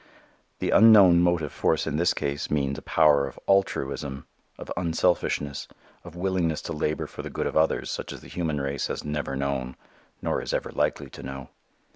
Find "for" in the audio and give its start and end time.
7.05-7.21